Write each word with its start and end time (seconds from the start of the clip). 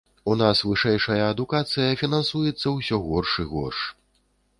У 0.31 0.35
нас 0.41 0.61
вышэйшая 0.67 1.17
адукацыя 1.25 1.89
фінансуецца 2.01 2.67
ўсё 2.79 2.99
горш 3.09 3.37
і 3.45 3.47
горш. 3.53 3.79